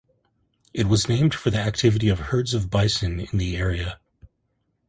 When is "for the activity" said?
1.35-2.09